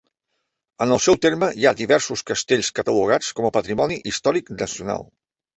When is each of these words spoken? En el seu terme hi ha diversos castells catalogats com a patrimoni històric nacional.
En 0.85 0.93
el 0.95 1.01
seu 1.07 1.17
terme 1.25 1.49
hi 1.59 1.67
ha 1.67 1.73
diversos 1.83 2.25
castells 2.31 2.73
catalogats 2.81 3.31
com 3.41 3.49
a 3.51 3.55
patrimoni 3.59 4.03
històric 4.15 4.55
nacional. 4.63 5.11